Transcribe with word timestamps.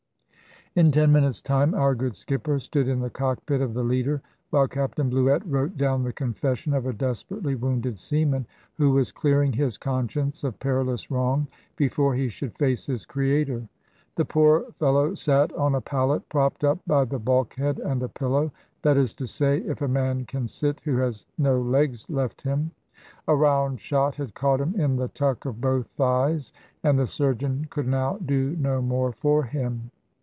In 0.73 0.89
ten 0.89 1.11
minutes' 1.11 1.41
time 1.41 1.73
our 1.73 1.93
good 1.93 2.15
skipper 2.15 2.57
stood 2.57 2.87
in 2.87 3.01
the 3.01 3.09
cockpit 3.09 3.59
of 3.59 3.73
the 3.73 3.83
Leader, 3.83 4.21
while 4.51 4.69
Captain 4.69 5.09
Bluett 5.09 5.41
wrote 5.45 5.75
down 5.75 6.01
the 6.05 6.13
confession 6.13 6.73
of 6.73 6.85
a 6.85 6.93
desperately 6.93 7.55
wounded 7.55 7.99
seaman, 7.99 8.47
who 8.77 8.91
was 8.91 9.11
clearing 9.11 9.51
his 9.51 9.77
conscience 9.77 10.45
of 10.45 10.57
perilous 10.59 11.11
wrong 11.11 11.45
before 11.75 12.15
he 12.15 12.29
should 12.29 12.57
face 12.57 12.85
his 12.85 13.05
Creator. 13.05 13.67
The 14.15 14.23
poor 14.23 14.65
fellow 14.79 15.13
sate 15.13 15.51
on 15.55 15.75
a 15.75 15.81
pallet 15.81 16.29
propped 16.29 16.63
up 16.63 16.79
by 16.87 17.03
the 17.03 17.19
bulkhead 17.19 17.77
and 17.79 18.01
a 18.01 18.07
pillow; 18.07 18.49
that 18.81 18.95
is 18.95 19.13
to 19.15 19.27
say, 19.27 19.57
if 19.57 19.81
a 19.81 19.89
man 19.89 20.23
can 20.23 20.47
sit 20.47 20.79
who 20.85 20.95
has 20.99 21.25
no 21.37 21.61
legs 21.61 22.09
left 22.09 22.43
him. 22.43 22.71
A 23.27 23.35
round 23.35 23.81
shot 23.81 24.15
had 24.15 24.35
caught 24.35 24.61
him 24.61 24.79
in 24.79 24.95
the 24.95 25.09
tuck 25.09 25.43
of 25.43 25.59
both 25.59 25.87
thighs, 25.97 26.53
and 26.81 26.97
the 26.97 27.07
surgeon 27.07 27.67
could 27.69 27.89
now 27.89 28.17
do 28.25 28.55
no 28.55 28.81
more 28.81 29.11
for 29.11 29.43
him. 29.43 29.91